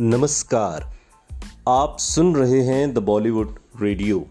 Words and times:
नमस्कार। 0.00 0.92
आप 1.68 1.96
सुन 1.98 2.36
रहे 2.36 2.60
हैं 2.60 2.94
द 2.94 2.98
बॉलीवुड 2.98 3.58
रेडियो 3.82 4.26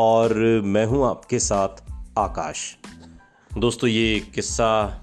और 0.00 0.34
मैं 0.64 0.86
हूँ 0.86 1.06
आपके 1.06 1.38
साथ 1.38 1.68
आकाश। 2.18 2.76
दोस्तों, 3.58 3.90
ये 3.90 4.20
किस्सा 4.34 5.02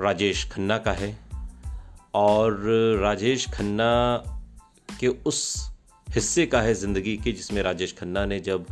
राजेश 0.00 0.50
खन्ना 0.52 0.78
का 0.78 0.92
है 0.92 1.18
और 2.14 2.60
राजेश 3.02 3.46
खन्ना 3.50 4.16
के 5.00 5.06
उस 5.06 5.70
हिस्से 6.08 6.46
का 6.46 6.60
है 6.60 6.74
ज़िंदगी 6.74 7.16
के 7.16 7.32
जिसमें 7.32 7.62
राजेश 7.62 7.96
खन्ना 7.98 8.26
ने 8.26 8.40
जब 8.40 8.66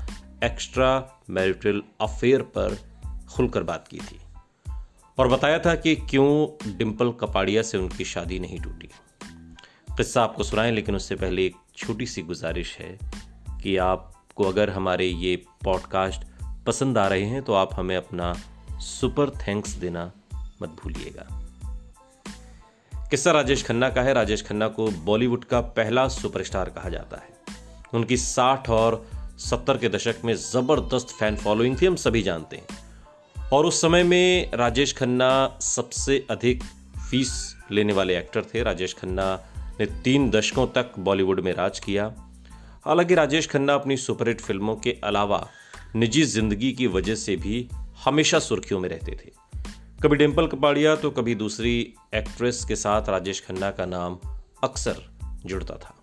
एक्स्ट्रा 0.45 1.21
मैरिटल 1.31 1.83
अफेयर 2.01 2.43
पर 2.43 2.79
खुलकर 3.31 3.63
बात 3.63 3.89
की 3.89 3.99
थी। 3.99 4.21
और 5.19 5.29
बताया 5.29 5.59
था 5.59 5.75
कि 5.75 5.97
क्यों 5.97 6.49
डिम्पल 6.79 7.11
कपाड़िया 7.11 7.63
से 7.63 7.79
उनकी 7.79 8.05
शादी 8.05 8.39
नहीं 8.39 8.61
टूटी। 8.61 8.89
किस्सा 9.97 10.23
आपको 10.23 10.43
सुनाएँ, 10.43 10.73
लेकिन 10.73 10.97
उससे 10.97 11.15
पहले 11.15 11.47
एक 11.47 11.55
छोटी 11.77 12.07
सी 12.07 12.23
गुजारिश 12.23 12.77
है 12.79 12.99
कि 13.63 13.77
आपको 13.77 14.45
अगर 14.45 14.71
हमारे 14.71 15.07
ये 15.07 15.37
पॉडकास्ट 15.65 16.23
पसंद 16.67 16.99
आ 16.99 17.07
रहे 17.07 17.25
हैं 17.25 17.43
तो 17.43 17.53
आप 17.53 17.75
हमें 17.75 17.97
अपना 17.97 18.35
सुपर 18.73 19.31
थैंक्स 19.31 19.71
देना 19.71 20.13
मत 20.63 20.69
भूलिएगा। 20.69 21.49
किस्सा 23.09 23.31
राजेश 23.31 23.65
खन्ना 23.65 23.91
का 23.91 24.03
है। 24.03 24.13
राजेश 24.13 24.43
खन्ना 24.43 24.69
को 24.69 24.91
बॉलीवुड 24.91 25.45
का 25.45 25.61
पहला 25.61 26.09
सुपरस्टार 26.09 26.71
कहा 26.71 26.89
जाता 26.89 27.17
है। 27.17 27.29
उनकी 27.95 28.17
साठ 28.17 28.71
और 28.71 29.11
सत्तर 29.39 29.79
के 29.79 29.89
दशक 29.89 30.15
में 30.25 30.35
ज़बरदस्त 30.35 31.09
फ़ैन 31.09 31.37
फॉलोइंग 31.37 31.77
थी, 31.83 31.87
हम 31.87 31.97
सभी 31.97 32.23
जानते 32.23 32.57
हैं। 32.57 32.67
और 33.53 33.67
उस 33.67 33.81
समय 33.81 34.03
में 34.03 34.53
राजेश 34.55 34.97
खन्ना 34.97 35.59
सबसे 35.61 36.27
अधिक 36.31 36.63
फ़ीस 37.11 37.57
लेने 37.71 37.93
वाले 37.93 38.19
एक्टर 38.19 38.45
थे। 38.45 38.63
राजेश 38.63 38.95
खन्ना 38.95 39.41
ने 39.81 39.87
तीन 39.87 40.31
दशकों 40.31 40.67
तक 40.67 40.93
बॉलीवुड 40.99 41.41
में 41.41 41.53
राज 41.53 41.79
किया। 41.79 42.15
हालाँकि 42.85 43.15
राजेश 43.15 43.47
खन्ना 43.47 43.75
अपनी 43.75 43.97
सुपरहिट 43.97 44.41
फ़िल्मों 44.41 44.77
के 44.77 45.01
अलावा 45.05 45.49
निजी 45.97 46.23
ज़िंदगी 46.23 46.73
की 46.73 46.87
वजह 46.87 47.15
से 47.15 47.37
भी 47.37 47.69
हमेशा 48.05 48.39
सुर्खियों 48.39 48.81
में 48.81 48.89
रहते 48.89 49.13
थे। 49.13 49.31
कभी 50.03 50.17
डिम्पल 50.17 50.47
कपाड़िया 50.47 50.97
तो 50.97 51.11
कभी 51.11 51.35
दूसरी 51.35 51.95
एक्ट्रेस 52.15 52.65
के 52.65 52.77
साथ 52.77 53.09
राजेश 53.09 53.41
खन्ना 53.41 53.71
का 53.71 53.87
नाम 53.87 54.19
अक्सर 54.65 54.97
जुड़ता 55.47 55.75
था। 55.75 55.95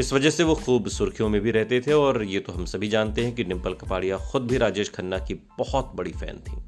इस 0.00 0.12
वजह 0.12 0.30
से 0.30 0.42
वो 0.42 0.54
खूब 0.54 0.88
सुर्खियों 0.88 1.28
में 1.28 1.40
भी 1.40 1.50
रहते 1.50 1.80
थे 1.80 1.92
और 1.92 2.22
ये 2.22 2.40
तो 2.40 2.52
हम 2.52 2.64
सभी 2.64 2.88
जानते 2.88 3.24
हैं 3.24 3.34
कि 3.34 3.44
डिम्पल 3.44 3.74
कपाड़िया 3.74 4.18
खुद 4.18 4.42
भी 4.42 4.56
राजेश 4.56 4.90
खन्ना 4.90 5.18
की 5.18 5.34
बहुत 5.58 5.92
बड़ी 5.94 6.12
फ़ैन 6.12 6.38
थी। 6.38 6.62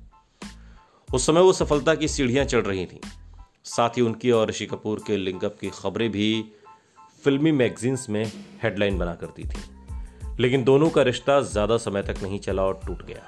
उस 1.14 1.26
समय 1.26 1.40
वो 1.40 1.52
सफलता 1.52 1.94
की 1.94 2.08
सीढ़ियाँ 2.08 2.44
चढ़ 2.44 2.66
रही 2.66 2.86
थीं। 2.86 3.00
साथ 3.66 3.88
ही 3.88 4.02
उनकी 4.02 4.30
और 4.30 4.48
ऋषि 4.48 4.66
कपूर 4.66 5.02
के 5.06 5.16
लिंकअप 5.16 5.56
की 5.60 5.70
खबरें 5.70 6.10
भी 6.10 6.44
फिल्मी 7.24 7.52
मैगजीन्स 7.52 8.10
में 8.10 8.32
हेडलाइन 8.62 8.98
बना 8.98 9.14
करती 9.14 9.44
थी। 9.44 9.58
लेकिन 10.40 10.64
दोनों 10.64 10.90
का 10.90 11.02
रिश्ता 11.02 11.40
ज़्यादा 11.40 11.76
समय 11.76 12.02
तक 12.02 12.22
नहीं 12.22 12.38
चला 12.38 12.62
और 12.62 12.80
टूट 12.86 13.06
गया। 13.06 13.22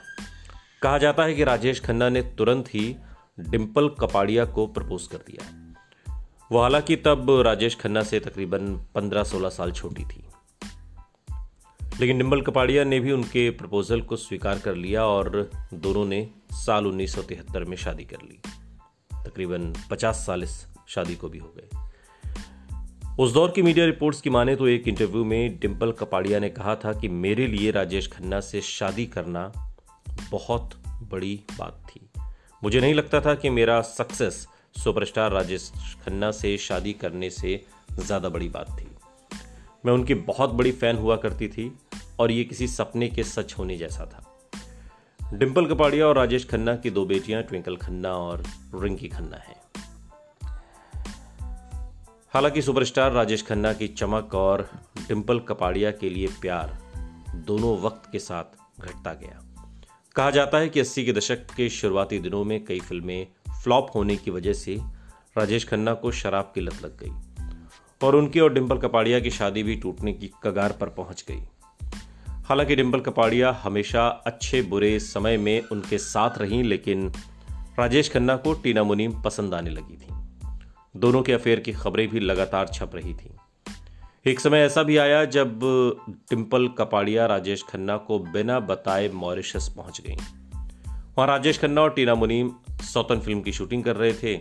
कहा 0.82 0.98
जाता 0.98 1.24
है 1.24 1.34
कि 1.34 1.44
राजेश 1.44 1.80
खन्ना 1.80 2.08
ने 2.08 2.22
तुरंत 2.22 2.68
ही 2.68 2.96
डिम्पल 3.40 3.88
कपाड़िया 3.88 4.44
को 4.44 4.66
प्रपोज 4.66 5.06
कर 5.06 5.18
दिया। 5.18 5.74
वो 6.52 6.60
हालाँकि 6.60 6.96
तब 6.96 7.42
राजेश 7.46 7.76
खन्ना 7.76 8.02
से 8.02 8.20
तकरीबन 8.20 8.74
15-16 8.94 9.48
साल 9.48 9.72
छोटी 9.72 10.04
थी। 10.04 10.24
लेकिन 12.00 12.18
डिम्पल 12.18 12.40
कपाड़िया 12.40 12.84
ने 12.84 13.00
भी 13.00 13.12
उनके 13.12 13.50
प्रपोजल 13.50 14.00
को 14.00 14.16
स्वीकार 14.16 14.58
कर 14.58 14.74
लिया 14.74 15.04
और 15.04 15.50
दोनों 15.74 16.06
ने 16.06 16.30
साल 16.52 16.86
1973 16.86 17.64
में 17.64 17.76
शादी 17.76 18.04
कर 18.04 18.16
ली। 18.16 18.40
तकरीबन 19.28 19.72
50 19.90 20.26
साल 20.26 20.42
इस 20.42 20.64
शादी 20.88 21.14
को 21.14 21.28
भी 21.28 21.38
हो 21.38 21.54
गए। 21.56 21.68
उस 23.18 23.32
दौर 23.32 23.50
की 23.50 23.62
मीडिया 23.62 23.86
रिपोर्ट्स 23.86 24.20
की 24.20 24.30
माने 24.30 24.54
तो 24.56 24.68
एक 24.68 24.88
इंटरव्यू 24.88 25.24
में 25.24 25.58
डिम्पल 25.58 25.92
कपाड़िया 25.92 26.38
ने 26.38 26.48
कहा 26.48 26.74
था 26.74 26.92
कि 26.92 27.08
मेरे 27.08 27.46
लिए 27.46 27.70
राजेश 27.70 28.08
खन्ना 28.08 28.40
से 28.40 28.60
शादी 28.60 29.06
करना 29.06 29.52
बहुत 30.30 30.74
बड़ी 31.10 31.34
बात 31.58 31.82
थी। 31.88 32.00
मुझे 32.62 32.80
नहीं 32.80 32.94
लगता 32.94 33.20
था 33.20 33.34
कि 33.34 33.50
मेरा 33.50 33.80
सक्सेस 33.80 34.46
सुपरस्टार 34.84 35.32
राजेश 35.32 35.70
खन्ना 36.04 36.30
से 36.30 36.56
शादी 36.58 36.92
करने 36.92 37.30
से 37.30 37.60
ज़्यादा 38.00 38.28
बड़ी 38.28 38.48
बात 38.48 38.70
थी। 38.80 38.88
मैं 39.86 39.92
उनकी 39.92 40.14
बहुत 40.14 40.50
बड़ी 40.50 40.72
फ़ैन 40.72 40.96
हुआ 40.96 41.16
करती 41.16 41.48
थी 41.48 41.72
और 42.20 42.30
ये 42.30 42.44
किसी 42.44 42.66
सपने 42.68 43.08
के 43.08 43.24
सच 43.24 43.54
होने 43.58 43.76
जैसा 43.76 44.06
था। 44.06 44.24
डिम्पल 45.34 45.66
कपाड़िया 45.66 46.06
और 46.06 46.16
राजेश 46.16 46.48
खन्ना 46.48 46.76
की 46.76 46.90
दो 46.90 47.04
बेटियाँ, 47.04 47.42
ट्विंकल 47.42 47.76
खन्ना 47.76 48.12
और 48.12 48.42
रिंकी 48.74 49.08
खन्ना 49.08 49.36
हैं। 49.36 49.56
हालाँकि 52.30 52.62
सुपरस्टार 52.62 53.12
राजेश 53.12 53.46
खन्ना 53.46 53.72
की 53.72 53.88
चमक 53.88 54.34
और 54.34 54.70
डिम्पल 55.08 55.38
कपाड़िया 55.38 55.90
के 55.90 56.10
लिए 56.10 56.26
प्यार 56.26 56.78
दोनों 57.34 57.80
वक्त 57.80 58.12
के 58.12 58.18
साथ 58.18 58.44
घटता 58.80 59.12
गया। 59.12 59.44
कहा 60.14 60.30
जाता 60.30 60.58
है 60.58 60.68
कि 60.68 60.80
अस्सी 60.80 61.04
के 61.04 61.12
दशक 61.12 61.46
के 61.56 61.68
शुरुआती 61.68 62.18
दिनों 62.18 62.44
में 62.44 62.64
कई 62.64 62.80
फ़िल्में 62.80 63.26
फ्लॉप 63.64 63.86
होने 63.94 64.16
की 64.16 64.30
वजह 64.30 64.52
से 64.52 64.78
राजेश 65.38 65.68
खन्ना 65.68 65.94
को 65.94 66.12
शराब 66.12 66.52
की 66.54 66.60
लत 66.60 66.82
लग 66.82 66.98
गई 66.98 67.10
और 68.06 68.16
उनकी 68.16 68.40
और 68.40 68.54
डिम्पल 68.54 68.78
कपाड़िया 68.78 69.20
की 69.20 69.30
शादी 69.30 69.62
भी 69.62 69.76
टूटने 69.76 70.12
की 70.12 70.30
कगार 70.44 70.72
पर 70.72 70.88
पहुँच 70.88 71.24
गई। 71.28 71.40
हालाँकि 72.48 72.76
डिम्पल 72.76 73.00
कपाड़िया 73.00 73.60
हमेशा 73.62 74.08
अच्छे 74.08 74.62
बुरे 74.62 74.98
समय 74.98 75.36
में 75.36 75.62
उनके 75.72 75.98
साथ 75.98 76.30
रहीं, 76.38 76.64
लेकिन 76.64 77.12
राजेश 77.78 78.10
खन्ना 78.10 78.36
को 78.36 78.52
टीना 78.52 78.82
मुनीम 78.82 79.22
पसंद 79.22 79.54
आने 79.54 79.70
लगी 79.70 79.96
थी। 79.96 80.14
दोनों 80.96 81.22
के 81.22 81.32
अफेयर 81.32 81.60
की 81.60 81.72
खबरें 81.72 82.08
भी 82.08 82.20
लगातार 82.20 82.68
छप 82.68 82.90
रही 82.94 83.14
थी। 83.14 83.30
एक 84.26 84.40
समय 84.40 84.58
ऐसा 84.58 84.82
भी 84.82 84.96
आया 84.96 85.24
जब 85.24 85.60
टिम्पल 86.30 86.68
कपाड़िया 86.68 87.26
राजेश 87.26 87.62
खन्ना 87.62 87.96
को 87.96 88.18
बिना 88.18 88.60
बताए 88.60 89.08
मॉरिशस 89.08 89.74
पहुँच 89.76 90.00
गई। 90.00 90.16
वहाँ 91.18 91.26
राजेश 91.26 91.58
खन्ना 91.58 91.80
और 91.80 91.90
टीना 91.90 92.14
मुनीम 92.14 92.50
सौतन 92.70 93.20
फ़िल्म 93.20 93.40
की 93.40 93.52
शूटिंग 93.52 93.84
कर 93.84 93.96
रहे 93.96 94.12
थे। 94.12 94.40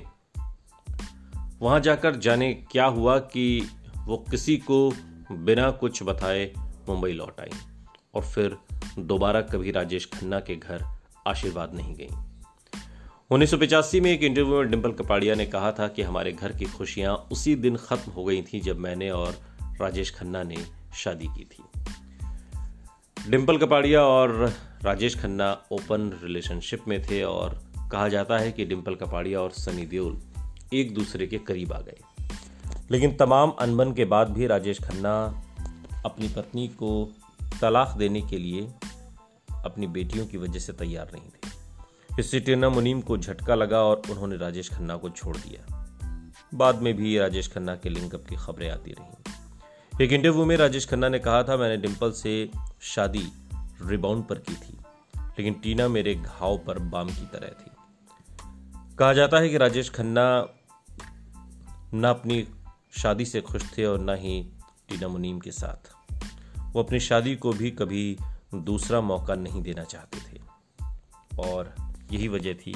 वहाँ 1.59 1.79
जाकर 1.79 2.16
जाने 2.16 2.53
क्या 2.53 2.85
हुआ 2.85 3.19
कि 3.19 3.68
वो 4.06 4.25
किसी 4.31 4.57
को 4.57 4.94
बिना 5.31 5.72
कुछ 5.72 6.03
बताए 6.03 6.53
मुंबई 6.89 7.12
लौट 7.12 7.39
आई। 7.39 7.50
और 8.17 8.23
फिर 8.23 8.57
दोबारा 9.00 9.41
कभी 9.41 9.72
राजेश 9.72 10.05
खन्ना 10.05 10.39
के 10.39 10.55
घर 10.55 10.85
आशीर्वाद 11.28 11.73
नहीं 11.73 11.95
गई। 11.95 12.09
उन्नीस 13.31 13.53
में 13.95 14.11
एक 14.11 14.23
इंटरव्यू 14.23 14.55
में 14.55 14.72
डिम्पल 14.72 14.91
कपाड़िया 14.91 15.35
ने 15.35 15.45
कहा 15.45 15.72
था 15.72 15.88
कि 15.88 16.01
हमारे 16.01 16.31
घर 16.31 16.51
की 16.51 16.66
खुशियाँ 16.66 17.27
उसी 17.31 17.56
दिन 17.56 17.75
खत्म 17.75 18.11
हो 18.11 18.23
गई 18.25 18.41
थी 18.41 18.59
जब 18.59 18.79
मैंने 18.79 19.09
और 19.09 19.35
राजेश 19.81 20.16
खन्ना 20.16 20.44
ने 20.44 20.57
शादी 20.95 21.25
की 21.25 21.44
थी। 21.44 21.63
डिम्पल 23.29 23.57
कपाड़िया 23.57 24.01
और 24.01 24.53
राजेश 24.83 25.19
खन्ना 25.19 25.61
ओपन 25.72 26.19
रिलेशनशिप 26.23 26.88
में 26.88 27.03
थे 27.03 27.23
और 27.23 27.63
कहा 27.91 28.09
जाता 28.09 28.38
है 28.38 28.51
कि 28.51 28.66
डिम्पल 28.66 28.95
कपाड़िया 28.95 29.39
और 29.39 29.51
सनी 29.51 29.85
देओल 29.85 30.22
एक 30.73 30.94
दूसरे 30.94 31.27
के 31.27 31.38
करीब 31.38 31.73
आ 31.73 31.79
गए। 31.79 32.00
लेकिन 32.91 33.16
तमाम 33.16 33.50
अनबन 33.50 33.94
के 33.94 34.06
बाद 34.06 34.29
भी 34.29 34.47
राजेश 34.47 34.79
खन्ना 34.79 35.44
अपनी 36.06 36.27
पत्नी 36.27 36.67
को 36.67 37.09
तलाक 37.62 37.96
देने 37.97 38.22
के 38.22 38.38
लिए 38.38 38.62
अपनी 39.66 39.88
बेटियों 39.88 40.25
की 40.25 40.38
वजह 40.38 40.59
से 40.59 40.74
तैयार 40.74 41.12
नहीं 41.13 41.30
थे। 41.30 41.50
इससे 42.19 42.40
टीना 42.40 42.69
मुनीम 42.69 43.02
को 43.02 43.18
झटका 43.18 43.56
लगा 43.56 43.80
और 43.80 44.02
उन्होंने 44.09 44.38
राजेश 44.38 44.69
खन्ना 44.69 44.97
को 44.97 45.09
छोड़ 45.09 45.38
दिया। 45.38 45.88
बाद 46.53 46.81
में 46.81 46.94
भी 46.94 47.18
राजेश 47.19 47.47
खन्ना 47.47 47.75
के 47.75 47.90
लिंकअप 47.90 48.25
की 48.30 48.36
खबरें 48.36 48.69
आती 48.69 48.91
रहीं। 48.91 50.06
एक 50.06 50.12
इंटरव्यू 50.12 50.46
में 50.46 50.57
राजेश 50.57 50.88
खन्ना 50.88 51.09
ने 51.09 51.19
कहा 51.19 51.44
था, 51.44 51.57
मैंने 51.57 51.78
डिम्पल 51.78 52.12
से 52.12 52.50
शादी 52.81 53.28
रिबाउंड 53.86 54.24
पर 54.24 54.36
की 54.36 54.53
थी, 54.53 54.78
लेकिन 55.18 55.53
टीना 55.53 55.88
मेरे 55.88 56.16
घाव 56.16 56.57
पर 56.57 56.80
बाम 56.80 57.07
की 57.07 57.25
तरह 57.25 57.47
थी। 57.47 57.72
कहा 58.95 59.13
जाता 59.13 59.39
है 59.39 59.50
कि 59.50 59.57
राजेश 59.57 59.89
खन्ना 59.89 60.48
न 61.94 62.04
अपनी 62.04 62.48
शादी 62.92 63.25
से 63.25 63.42
खुश 63.42 63.77
थे 63.77 63.86
और 63.86 64.00
ना 64.00 64.13
ही 64.13 64.51
टीना 64.89 65.07
मुनीम 65.07 65.39
के 65.39 65.51
साथ। 65.51 65.96
वो 66.74 66.84
अपनी 66.84 67.00
शादी 67.00 67.36
को 67.36 67.54
भी 67.54 67.72
कभी 67.72 68.18
दूसरा 68.56 69.02
मौका 69.02 69.36
नहीं 69.36 69.62
देना 69.62 69.84
चाहते 69.84 70.19
थे। 70.19 70.42
और 71.40 71.74
यही 72.12 72.28
वजह 72.28 72.54
थी 72.54 72.75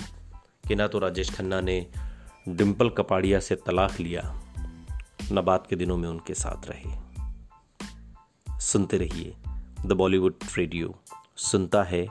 कि 0.68 0.76
ना 0.76 0.88
तो 0.88 1.00
राजेश 1.00 1.34
खन्ना 1.36 1.62
ने 1.62 1.86
डिम्पल 2.50 2.90
कपाड़िया 2.90 3.40
से 3.40 3.56
तलाक 3.56 4.00
लिया, 4.00 4.22
न 5.32 5.42
बात 5.42 5.68
के 5.68 5.76
दिनों 5.76 5.98
में 5.98 6.10
उनके 6.10 6.34
साथ 6.34 6.68
रहे। 6.68 8.60
सुनते 8.60 8.98
रहिए 8.98 9.36
द 9.86 9.92
बॉलीवुड 9.92 10.36
रेडियो, 10.58 10.96
सुनता 11.38 11.84
है 11.84 12.08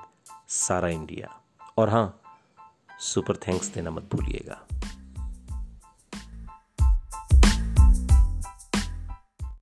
सारा 0.48 0.88
इंडिया। 0.88 1.40
और 1.78 1.88
हाँ 1.88 2.20
सुपर 3.00 3.36
थैंक्स 3.36 3.68
देना 3.68 3.90
मत 3.90 4.08
भूलिएगा। 4.14 4.66